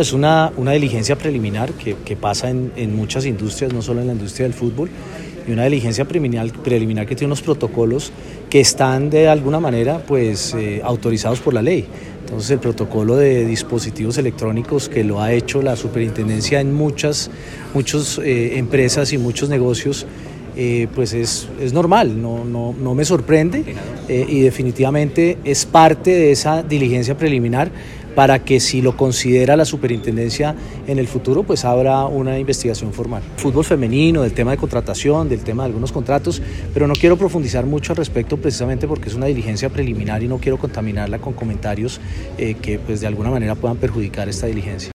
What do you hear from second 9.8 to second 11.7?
pues, eh, autorizados por la